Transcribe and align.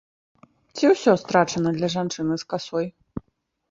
Ці 0.77 0.89
ўсё 0.93 1.13
страчана 1.25 1.69
для 1.79 1.93
жанчыны 1.99 2.33
з 2.47 2.53
касой? 2.55 2.95